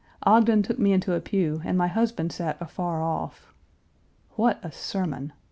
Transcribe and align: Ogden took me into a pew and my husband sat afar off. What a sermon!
Ogden 0.23 0.63
took 0.63 0.79
me 0.79 0.93
into 0.93 1.13
a 1.13 1.21
pew 1.21 1.61
and 1.63 1.77
my 1.77 1.85
husband 1.85 2.31
sat 2.31 2.59
afar 2.59 3.03
off. 3.03 3.53
What 4.31 4.57
a 4.65 4.71
sermon! 4.71 5.31